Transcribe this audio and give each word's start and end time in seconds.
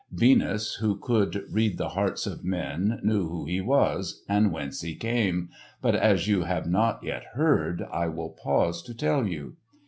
Venus 0.13 0.73
who 0.81 0.97
could 0.97 1.43
read 1.51 1.77
the 1.77 1.89
hearts 1.89 2.25
of 2.25 2.43
men 2.43 2.99
knew 3.03 3.29
who 3.29 3.45
he 3.45 3.61
was 3.61 4.23
and 4.27 4.51
whence 4.51 4.81
he 4.81 4.95
came, 4.95 5.49
but 5.79 5.93
as 5.93 6.27
you 6.27 6.41
have 6.41 6.67
not 6.67 7.03
yet 7.03 7.23
heard, 7.35 7.83
I 7.83 8.07
will 8.07 8.31
pause 8.31 8.81
to 8.85 8.95
tell 8.95 9.27
you. 9.27 9.57